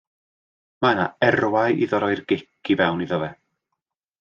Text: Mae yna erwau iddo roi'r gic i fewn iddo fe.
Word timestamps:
Mae 0.85 0.95
yna 0.97 1.05
erwau 1.27 1.77
iddo 1.87 2.01
roi'r 2.05 2.25
gic 2.33 2.73
i 2.75 2.79
fewn 2.83 3.07
iddo 3.07 3.23
fe. 3.27 3.31